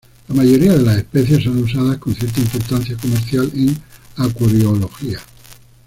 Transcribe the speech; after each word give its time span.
La 0.29 0.33
mayoría 0.33 0.71
de 0.73 0.81
las 0.81 0.97
especies 0.97 1.43
son 1.43 1.59
usadas 1.59 1.99
con 1.99 2.15
cierta 2.15 2.39
importancia 2.39 2.97
comercial 2.97 3.51
en 3.53 3.77
acuariología. 4.15 5.19